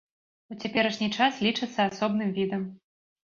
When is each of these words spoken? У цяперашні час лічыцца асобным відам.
У 0.53 0.55
цяперашні 0.63 1.09
час 1.17 1.37
лічыцца 1.49 1.79
асобным 1.91 2.33
відам. 2.39 2.65